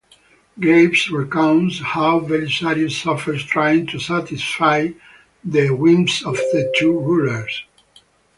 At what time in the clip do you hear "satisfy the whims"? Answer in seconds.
3.99-6.23